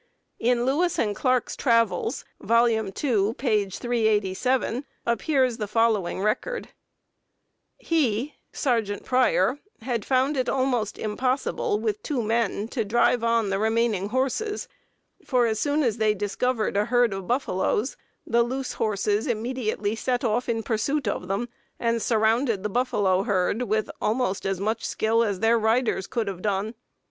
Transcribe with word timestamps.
In 0.39 0.65
Lewis 0.65 0.97
and 0.97 1.15
Clarke's 1.15 1.55
Travels, 1.55 2.25
volume 2.41 2.91
II, 3.03 3.35
page 3.35 3.77
387, 3.77 4.83
appears 5.05 5.57
the 5.57 5.67
following 5.67 6.19
record: 6.21 6.69
"He 7.77 8.33
[Sergeant 8.51 9.05
Pryor] 9.05 9.59
had 9.83 10.03
found 10.03 10.37
it 10.37 10.49
almost 10.49 10.97
impossible 10.97 11.79
with 11.79 12.01
two 12.01 12.23
men 12.23 12.67
to 12.69 12.83
drive 12.83 13.23
on 13.23 13.51
the 13.51 13.59
remaining 13.59 14.09
horses, 14.09 14.67
for 15.23 15.45
as 15.45 15.59
soon 15.59 15.83
as 15.83 15.97
they 15.97 16.15
discovered 16.15 16.75
a 16.75 16.85
herd 16.85 17.13
of 17.13 17.27
buffaloes 17.27 17.95
the 18.25 18.41
loose 18.41 18.73
horses 18.73 19.27
immediately 19.27 19.95
set 19.95 20.23
off 20.23 20.49
in 20.49 20.63
pursuit 20.63 21.07
of 21.07 21.27
them, 21.27 21.47
and 21.79 22.01
surrounded 22.01 22.63
the 22.63 22.69
buffalo 22.69 23.21
herd 23.21 23.61
with 23.61 23.91
almost 24.01 24.47
as 24.47 24.59
much 24.59 24.83
skill 24.83 25.23
as 25.23 25.41
their 25.41 25.59
riders 25.59 26.07
could 26.07 26.27
have 26.27 26.41
done. 26.41 26.73